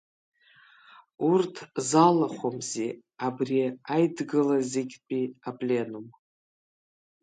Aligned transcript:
Урҭ 1.29 1.55
залахәымзи 1.87 2.87
абри 3.25 3.61
аидгылазегьтәи 3.93 5.23
Апленум? 5.49 6.07